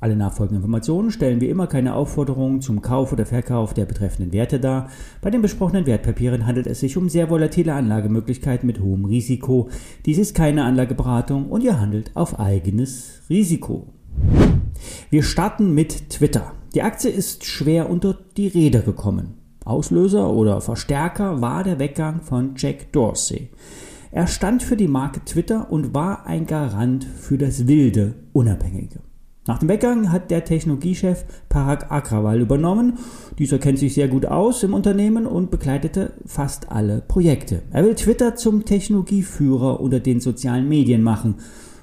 Alle 0.00 0.16
nachfolgenden 0.16 0.62
Informationen 0.62 1.10
stellen 1.10 1.42
wie 1.42 1.50
immer 1.50 1.66
keine 1.66 1.94
Aufforderung 1.94 2.62
zum 2.62 2.80
Kauf 2.80 3.12
oder 3.12 3.26
Verkauf 3.26 3.74
der 3.74 3.84
betreffenden 3.84 4.32
Werte 4.32 4.58
dar. 4.58 4.88
Bei 5.20 5.30
den 5.30 5.42
besprochenen 5.42 5.84
Wertpapieren 5.84 6.46
handelt 6.46 6.66
es 6.66 6.80
sich 6.80 6.96
um 6.96 7.10
sehr 7.10 7.28
volatile 7.28 7.74
Anlagemöglichkeiten 7.74 8.66
mit 8.66 8.80
hohem 8.80 9.04
Risiko. 9.04 9.68
Dies 10.06 10.16
ist 10.16 10.34
keine 10.34 10.64
Anlageberatung 10.64 11.50
und 11.50 11.62
ihr 11.62 11.78
handelt 11.78 12.16
auf 12.16 12.40
eigenes 12.40 13.20
Risiko. 13.28 13.92
Wir 15.10 15.22
starten 15.22 15.74
mit 15.74 16.08
Twitter. 16.08 16.54
Die 16.74 16.82
Aktie 16.82 17.10
ist 17.10 17.44
schwer 17.44 17.90
unter 17.90 18.16
die 18.38 18.48
Räder 18.48 18.80
gekommen. 18.80 19.34
Auslöser 19.66 20.30
oder 20.30 20.62
Verstärker 20.62 21.42
war 21.42 21.62
der 21.62 21.78
Weggang 21.78 22.22
von 22.22 22.54
Jack 22.56 22.90
Dorsey. 22.92 23.50
Er 24.12 24.26
stand 24.26 24.62
für 24.62 24.76
die 24.76 24.88
Marke 24.88 25.22
Twitter 25.26 25.70
und 25.70 25.92
war 25.92 26.26
ein 26.26 26.46
Garant 26.46 27.04
für 27.04 27.36
das 27.36 27.66
wilde 27.66 28.14
Unabhängige. 28.32 29.00
Nach 29.46 29.58
dem 29.58 29.70
Weggang 29.70 30.12
hat 30.12 30.30
der 30.30 30.44
Technologiechef 30.44 31.24
Parag 31.48 31.90
Agrawal 31.90 32.40
übernommen. 32.40 32.98
Dieser 33.38 33.58
kennt 33.58 33.78
sich 33.78 33.94
sehr 33.94 34.08
gut 34.08 34.26
aus 34.26 34.62
im 34.62 34.74
Unternehmen 34.74 35.26
und 35.26 35.50
begleitete 35.50 36.12
fast 36.26 36.70
alle 36.70 37.00
Projekte. 37.00 37.62
Er 37.70 37.84
will 37.84 37.94
Twitter 37.94 38.36
zum 38.36 38.66
Technologieführer 38.66 39.80
unter 39.80 39.98
den 39.98 40.20
sozialen 40.20 40.68
Medien 40.68 41.02
machen. 41.02 41.36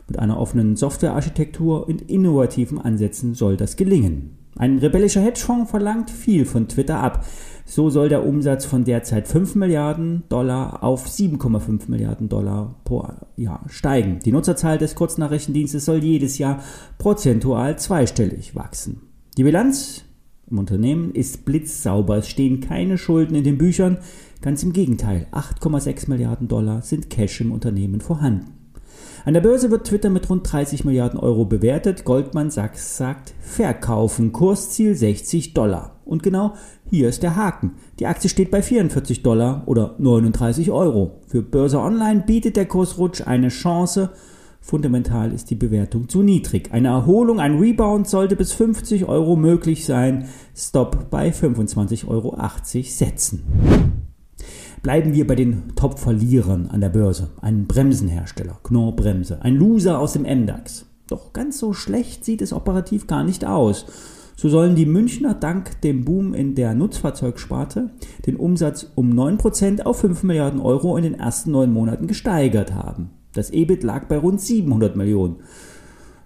Mit 0.08 0.20
einer 0.20 0.40
offenen 0.40 0.76
Softwarearchitektur 0.76 1.88
und 1.88 2.04
innovativen 2.04 2.80
Ansätzen 2.80 3.34
soll 3.34 3.58
das 3.58 3.76
gelingen. 3.76 4.37
Ein 4.58 4.80
rebellischer 4.80 5.22
Hedgefonds 5.22 5.70
verlangt 5.70 6.10
viel 6.10 6.46
von 6.46 6.68
Twitter 6.68 7.00
ab. 7.00 7.26
So 7.66 7.90
soll 7.90 8.10
der 8.10 8.26
Umsatz 8.26 8.66
von 8.66 8.86
derzeit 8.86 9.28
5 9.28 9.56
Milliarden 9.56 10.24
Dollar 10.30 10.84
auf 10.84 11.06
7,5 11.06 11.90
Milliarden 11.92 12.28
Dollar 12.28 12.76
pro 12.84 13.08
Jahr 13.36 13.66
steigen. 13.68 14.20
Die 14.26 14.32
Nutzerzahl 14.32 14.78
des 14.78 14.96
Kurznachrichtendienstes 14.96 15.86
soll 15.86 16.04
jedes 16.04 16.38
Jahr 16.38 16.64
prozentual 16.98 17.78
zweistellig 17.78 18.56
wachsen. 18.56 19.02
Die 19.38 19.44
Bilanz 19.44 20.06
im 20.50 20.58
Unternehmen 20.58 21.12
ist 21.12 21.46
blitzsauber. 21.46 22.18
Es 22.18 22.30
stehen 22.30 22.62
keine 22.62 22.98
Schulden 22.98 23.36
in 23.36 23.44
den 23.44 23.58
Büchern. 23.58 24.00
Ganz 24.42 24.64
im 24.64 24.74
Gegenteil, 24.74 25.28
8,6 25.32 26.10
Milliarden 26.10 26.48
Dollar 26.48 26.82
sind 26.82 27.10
Cash 27.10 27.42
im 27.42 27.52
Unternehmen 27.52 28.02
vorhanden. 28.02 28.57
An 29.26 29.34
der 29.34 29.42
Börse 29.42 29.72
wird 29.72 29.88
Twitter 29.88 30.10
mit 30.10 30.30
rund 30.30 30.52
30 30.52 30.86
Milliarden 30.86 31.20
Euro 31.20 31.46
bewertet. 31.46 32.06
Goldman 32.06 32.50
Sachs 32.50 32.98
sagt 32.98 33.34
verkaufen, 33.40 34.32
Kursziel 34.32 34.96
60 34.96 35.54
Dollar. 35.54 35.96
Und 36.06 36.24
genau 36.24 36.54
hier 36.90 37.10
ist 37.10 37.24
der 37.24 37.36
Haken. 37.36 37.74
Die 38.00 38.08
Aktie 38.08 38.30
steht 38.30 38.52
bei 38.52 38.62
44 38.62 39.24
Dollar 39.24 39.64
oder 39.66 39.96
39 39.98 40.72
Euro. 40.72 41.20
Für 41.28 41.42
Börse 41.42 41.80
Online 41.80 42.24
bietet 42.26 42.56
der 42.56 42.66
Kursrutsch 42.66 43.22
eine 43.26 43.50
Chance. 43.50 44.12
Fundamental 44.62 45.32
ist 45.32 45.50
die 45.50 45.56
Bewertung 45.56 46.10
zu 46.10 46.24
niedrig. 46.24 46.74
Eine 46.74 46.90
Erholung, 46.90 47.40
ein 47.40 47.58
Rebound 47.58 48.08
sollte 48.08 48.36
bis 48.36 48.54
50 48.54 49.06
Euro 49.06 49.36
möglich 49.36 49.86
sein. 49.86 50.28
Stop 50.56 51.10
bei 51.10 51.30
25,80 51.30 52.08
Euro 52.08 52.38
setzen. 52.84 53.87
Bleiben 54.84 55.14
wir 55.14 55.26
bei 55.26 55.36
den 55.36 55.76
Top-Verlierern 55.76 56.68
an 56.68 56.82
der 56.82 56.90
Börse. 56.90 57.30
Ein 57.42 57.66
Bremsenhersteller, 57.66 58.60
Knorr 58.64 58.96
Bremse, 58.96 59.42
ein 59.42 59.56
Loser 59.56 60.00
aus 60.00 60.14
dem 60.14 60.24
MDAX. 60.24 60.86
Doch 61.08 61.34
ganz 61.34 61.60
so 61.60 61.74
schlecht 61.74 62.24
sieht 62.26 62.42
es 62.42 62.54
operativ 62.54 63.08
gar 63.08 63.24
nicht 63.24 63.46
aus. 63.46 63.86
So 64.36 64.50
sollen 64.50 64.76
die 64.76 64.86
Münchner 64.86 65.34
dank 65.34 65.82
dem 65.82 66.06
Boom 66.06 66.36
in 66.36 66.54
der 66.54 66.76
Nutzfahrzeugsparte 66.76 67.90
den 68.28 68.36
Umsatz 68.36 68.92
um 68.94 69.12
9% 69.12 69.82
auf 69.82 70.00
5 70.00 70.22
Milliarden 70.24 70.60
Euro 70.60 70.96
in 70.96 71.04
den 71.04 71.16
ersten 71.16 71.52
neun 71.52 71.74
Monaten 71.74 72.06
gesteigert 72.06 72.74
haben. 72.74 73.10
Das 73.34 73.50
EBIT 73.50 73.84
lag 73.84 74.08
bei 74.08 74.18
rund 74.18 74.40
700 74.40 74.96
Millionen. 74.96 75.38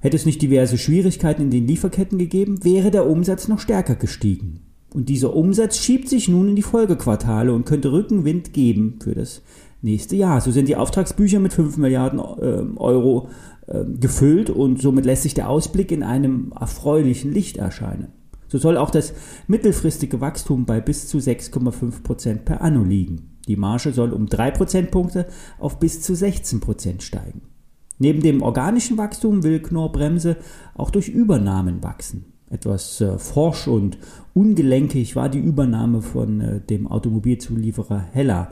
Hätte 0.02 0.18
es 0.18 0.26
nicht 0.26 0.42
diverse 0.42 0.78
Schwierigkeiten 0.78 1.44
in 1.44 1.52
den 1.52 1.68
Lieferketten 1.68 2.18
gegeben, 2.18 2.66
wäre 2.66 2.92
der 2.92 3.08
Umsatz 3.08 3.48
noch 3.48 3.60
stärker 3.60 3.96
gestiegen. 3.96 4.62
Und 4.94 5.08
dieser 5.08 5.34
Umsatz 5.36 5.78
schiebt 5.78 6.10
sich 6.10 6.28
nun 6.28 6.50
in 6.50 6.56
die 6.56 6.62
Folgequartale 6.62 7.54
und 7.54 7.66
könnte 7.66 7.92
Rückenwind 7.92 8.54
geben 8.54 9.00
für 9.02 9.16
das 9.16 9.42
nächste 9.82 10.16
Jahr. 10.16 10.42
So 10.42 10.52
sind 10.52 10.68
die 10.68 10.76
Auftragsbücher 10.76 11.40
mit 11.40 11.54
5 11.54 11.78
Milliarden 11.78 12.20
äh, 12.20 12.78
Euro 12.78 13.30
äh, 13.68 13.84
gefüllt 13.86 14.50
und 14.50 14.82
somit 14.82 15.06
lässt 15.06 15.24
sich 15.24 15.34
der 15.34 15.50
Ausblick 15.50 15.92
in 15.92 16.04
einem 16.04 16.54
erfreulichen 16.60 17.32
Licht 17.32 17.58
erscheinen. 17.58 18.10
So 18.48 18.58
soll 18.58 18.76
auch 18.76 18.90
das 18.90 19.14
mittelfristige 19.48 20.20
Wachstum 20.20 20.66
bei 20.66 20.82
bis 20.82 21.08
zu 21.08 21.20
6,5 21.20 22.04
Prozent 22.04 22.46
per 22.46 22.62
anno 22.62 22.84
liegen. 22.84 23.38
Die 23.48 23.56
Marge 23.56 23.94
soll 23.94 24.12
um 24.12 24.28
3 24.28 24.52
Prozentpunkte 24.52 25.26
auf 25.58 25.80
bis 25.80 26.02
zu 26.02 26.16
16 26.16 26.60
Prozent 26.60 27.02
steigen. 27.02 27.44
Neben 27.98 28.22
dem 28.22 28.42
organischen 28.42 28.98
Wachstum 28.98 29.44
will 29.44 29.62
Knorr 29.62 29.92
Bremse 29.92 30.38
auch 30.76 30.90
durch 30.90 31.08
Übernahmen 31.08 31.82
wachsen. 31.82 32.31
Etwas 32.52 33.00
äh, 33.00 33.18
forsch 33.18 33.68
und 33.68 33.98
ungelenkig 34.34 35.16
war 35.16 35.30
die 35.30 35.40
Übernahme 35.40 36.02
von 36.02 36.42
äh, 36.42 36.60
dem 36.60 36.86
Automobilzulieferer 36.88 38.06
Hella 38.12 38.50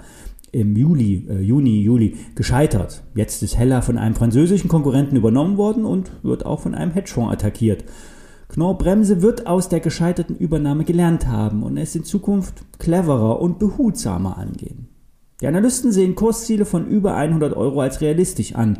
im 0.52 0.76
Juli, 0.76 1.28
äh, 1.30 1.42
Juni, 1.42 1.82
Juli 1.82 2.16
gescheitert. 2.34 3.04
Jetzt 3.14 3.44
ist 3.44 3.58
Hella 3.58 3.82
von 3.82 3.98
einem 3.98 4.16
französischen 4.16 4.70
Konkurrenten 4.70 5.18
übernommen 5.18 5.58
worden 5.58 5.86
und 5.86 6.12
wird 6.24 6.46
auch 6.46 6.62
von 6.62 6.76
einem 6.76 6.92
Hedgefonds 6.92 7.34
attackiert. 7.34 7.84
Knorr 8.48 8.78
Bremse 8.78 9.22
wird 9.22 9.46
aus 9.46 9.70
der 9.70 9.80
gescheiterten 9.80 10.36
Übernahme 10.36 10.86
gelernt 10.86 11.28
haben 11.28 11.62
und 11.62 11.78
es 11.78 11.96
in 11.96 12.04
Zukunft 12.04 12.64
cleverer 12.80 13.42
und 13.42 13.60
behutsamer 13.60 14.38
angehen. 14.38 14.88
Die 15.42 15.48
Analysten 15.48 15.92
sehen 15.92 16.16
Kursziele 16.16 16.66
von 16.66 16.88
über 16.88 17.16
100 17.16 17.56
Euro 17.56 17.82
als 17.82 18.02
realistisch 18.02 18.56
an. 18.56 18.80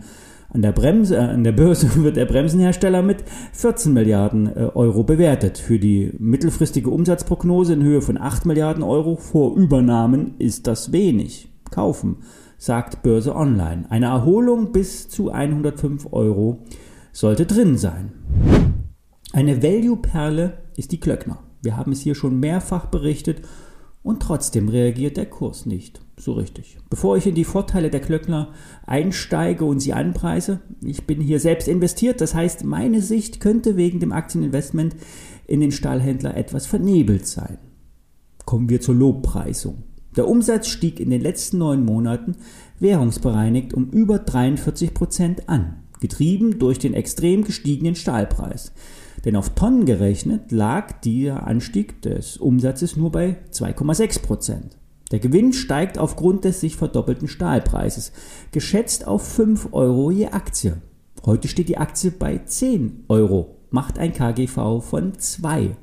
An 0.52 0.64
der, 0.64 0.72
Bremse, 0.72 1.16
äh, 1.16 1.20
an 1.20 1.44
der 1.44 1.52
Börse 1.52 1.90
wird 2.04 2.18
der 2.18 2.26
Bremsenhersteller 2.26 3.02
mit 3.02 3.24
14 3.54 3.94
Milliarden 3.94 4.48
äh, 4.48 4.72
Euro 4.74 5.04
bewertet. 5.04 5.60
Für 5.60 5.78
die 5.78 6.12
mittelfristige 6.18 6.90
Umsatzprognose 6.90 7.74
in 7.74 7.84
Höhe 7.84 8.02
von 8.02 8.18
8 8.18 8.46
Milliarden 8.46 8.84
Euro 8.84 9.16
vor 9.16 9.56
Übernahmen 9.56 10.36
ist 10.40 10.66
das 10.66 10.92
wenig. 10.92 11.50
Kaufen, 11.70 12.18
sagt 12.58 13.04
Börse 13.04 13.36
Online. 13.36 13.86
Eine 13.90 14.08
Erholung 14.08 14.72
bis 14.72 15.08
zu 15.08 15.30
105 15.30 16.12
Euro 16.12 16.64
sollte 17.12 17.46
drin 17.46 17.78
sein. 17.78 18.12
Eine 19.34 19.62
Value-Perle 19.62 20.54
ist 20.76 20.92
die 20.92 21.00
Klöckner. 21.00 21.44
Wir 21.62 21.78
haben 21.78 21.92
es 21.92 22.02
hier 22.02 22.16
schon 22.16 22.40
mehrfach 22.40 22.88
berichtet 22.88 23.42
und 24.04 24.22
trotzdem 24.22 24.70
reagiert 24.70 25.18
der 25.18 25.26
Kurs 25.26 25.66
nicht 25.66 26.02
so 26.18 26.34
richtig. 26.34 26.78
Bevor 26.90 27.18
ich 27.18 27.28
in 27.28 27.36
die 27.36 27.46
Vorteile 27.46 27.90
der 27.90 28.02
Klöckner 28.02 28.54
einsteige 28.86 29.66
und 29.66 29.80
sie 29.80 29.94
anpreise, 29.94 30.62
ich 30.82 31.06
bin 31.06 31.22
hier 31.22 31.40
selbst 31.40 31.68
investiert, 31.68 32.22
das 32.22 32.36
heißt, 32.36 32.64
meine 32.64 33.02
Sicht 33.02 33.40
könnte 33.40 33.78
wegen 33.78 34.00
dem 34.00 34.12
Aktieninvestment 34.12 34.96
in 35.48 35.62
den 35.62 35.72
Stahlhändler 35.72 36.36
etwas 36.36 36.66
vernebelt 36.66 37.26
sein. 37.28 37.58
Kommen 38.46 38.70
wir 38.70 38.82
zur 38.82 38.96
Lobpreisung. 38.96 39.84
Der 40.16 40.28
Umsatz 40.28 40.68
stieg 40.68 41.00
in 41.00 41.10
den 41.10 41.22
letzten 41.22 41.60
neun 41.60 41.86
Monaten 41.86 42.36
währungsbereinigt 42.80 43.74
um 43.74 43.90
über 43.92 44.20
43 44.20 44.94
Prozent 44.94 45.50
an, 45.50 45.84
getrieben 46.00 46.60
durch 46.60 46.80
den 46.80 46.94
extrem 46.94 47.44
gestiegenen 47.44 47.96
Stahlpreis. 47.96 48.74
Denn 49.26 49.36
auf 49.36 49.50
Tonnen 49.50 49.86
gerechnet 49.86 50.52
lag 50.52 51.02
dieser 51.02 51.46
Anstieg 51.46 52.02
des 52.02 52.38
Umsatzes 52.38 52.96
nur 52.96 53.12
bei 53.12 53.38
2,6 53.52 54.22
Prozent. 54.22 54.78
Der 55.12 55.20
Gewinn 55.20 55.54
steigt 55.54 55.98
aufgrund 55.98 56.46
des 56.46 56.62
sich 56.62 56.76
verdoppelten 56.76 57.28
Stahlpreises, 57.28 58.12
geschätzt 58.52 59.08
auf 59.08 59.24
5 59.28 59.70
Euro 59.72 60.12
je 60.12 60.28
Aktie. 60.28 60.78
Heute 61.26 61.48
steht 61.48 61.68
die 61.68 61.78
Aktie 61.78 62.12
bei 62.12 62.38
10 62.38 63.06
Euro, 63.10 63.58
macht 63.72 63.98
ein 63.98 64.14
KGV 64.14 64.82
von 64.82 65.18
2. 65.18 65.76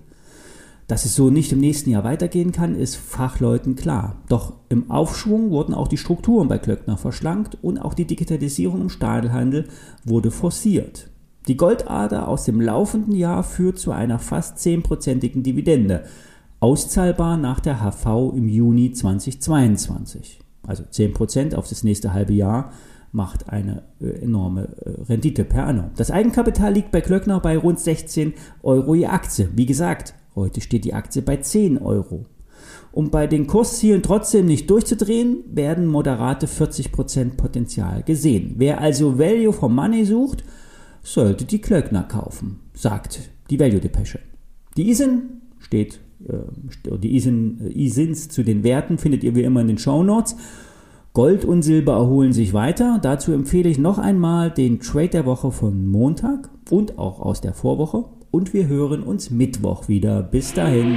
Dass 0.87 1.05
es 1.05 1.17
so 1.17 1.31
nicht 1.31 1.51
im 1.51 1.59
nächsten 1.59 1.91
Jahr 1.91 2.05
weitergehen 2.05 2.53
kann, 2.53 2.77
ist 2.77 2.95
Fachleuten 2.95 3.75
klar. 3.75 4.23
Doch 4.29 4.55
im 4.69 4.89
Aufschwung 4.89 5.51
wurden 5.51 5.75
auch 5.75 5.89
die 5.89 5.97
Strukturen 5.97 6.47
bei 6.47 6.59
Klöckner 6.59 6.97
verschlankt 6.97 7.59
und 7.61 7.79
auch 7.79 7.95
die 7.95 8.05
Digitalisierung 8.05 8.83
im 8.83 8.89
Stahlhandel 8.89 9.67
wurde 10.05 10.31
forciert. 10.31 11.11
Die 11.49 11.57
Goldader 11.57 12.29
aus 12.29 12.45
dem 12.45 12.61
laufenden 12.61 13.15
Jahr 13.15 13.45
führt 13.45 13.79
zu 13.79 13.93
einer 13.93 14.19
fast 14.19 14.59
zehnprozentigen 14.59 15.43
Dividende, 15.43 16.05
auszahlbar 16.59 17.37
nach 17.37 17.61
der 17.61 17.81
HV 17.81 18.35
im 18.35 18.49
Juni 18.49 18.93
2022. 18.93 20.41
Also 20.67 20.83
10% 20.83 21.55
auf 21.55 21.69
das 21.69 21.85
nächste 21.85 22.13
halbe 22.13 22.33
Jahr 22.33 22.73
macht 23.13 23.49
eine 23.49 23.85
äh, 24.01 24.23
enorme 24.23 24.69
äh, 24.85 25.03
Rendite 25.09 25.45
per 25.45 25.67
annum. 25.67 25.91
Das 25.97 26.11
Eigenkapital 26.11 26.73
liegt 26.73 26.91
bei 26.91 27.01
Klöckner 27.01 27.39
bei 27.41 27.57
rund 27.57 27.79
16 27.79 28.35
Euro 28.63 28.95
je 28.95 29.07
Aktie. 29.07 29.49
Wie 29.55 29.67
gesagt, 29.67 30.15
heute 30.35 30.61
steht 30.61 30.85
die 30.85 30.95
Aktie 30.95 31.23
bei 31.23 31.37
10 31.37 31.79
Euro. 31.79 32.27
Um 32.91 33.11
bei 33.11 33.27
den 33.27 33.47
Kurszielen 33.47 34.03
trotzdem 34.03 34.47
nicht 34.47 34.69
durchzudrehen, 34.69 35.45
werden 35.53 35.87
moderate 35.87 36.47
40% 36.47 37.37
Potenzial 37.37 38.03
gesehen. 38.03 38.55
Wer 38.57 38.81
also 38.81 39.19
Value 39.19 39.53
for 39.53 39.69
Money 39.69 40.05
sucht, 40.05 40.43
sollte 41.07 41.45
die 41.45 41.61
Klöckner 41.61 42.03
kaufen, 42.03 42.59
sagt 42.75 43.31
die 43.49 43.61
Value 43.61 43.81
Depesche. 43.81 44.19
Die 44.77 44.91
ISIN 44.91 45.41
steht, 45.61 46.01
äh, 46.29 46.99
die 46.99 47.15
ISIN, 47.15 47.61
äh, 47.65 47.69
ISINs 47.69 48.29
zu 48.29 48.43
den 48.43 48.65
Werten 48.65 48.99
findet 48.99 49.23
ihr 49.23 49.35
wie 49.37 49.43
immer 49.43 49.61
in 49.61 49.69
den 49.69 49.79
Show 49.79 50.03
Notes. 50.03 50.37
Gold 51.13 51.45
und 51.45 51.63
Silber 51.63 51.95
erholen 51.95 52.33
sich 52.33 52.53
weiter. 52.53 52.99
Dazu 53.01 53.33
empfehle 53.33 53.71
ich 53.71 53.79
noch 53.79 53.99
einmal 53.99 54.51
den 54.51 54.81
Trade 54.81 55.09
der 55.09 55.27
Woche 55.27 55.53
von 55.53 55.87
Montag 55.87 56.51
und 56.71 56.99
auch 56.99 57.21
aus 57.21 57.41
der 57.41 57.55
Vorwoche. 57.55 58.05
Und 58.33 58.53
wir 58.53 58.67
hören 58.67 59.03
uns 59.03 59.31
Mittwoch 59.31 59.89
wieder. 59.89 60.23
Bis 60.23 60.53
dahin. 60.53 60.97